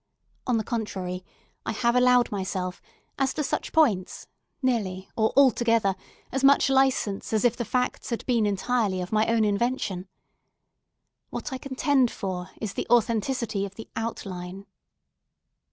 [0.47, 1.23] On the contrary,
[1.63, 2.81] I have allowed myself,
[3.19, 4.25] as to such points,
[4.63, 5.95] nearly, or altogether,
[6.31, 10.07] as much license as if the facts had been entirely of my own invention.
[11.29, 14.65] What I contend for is the authenticity of the outline.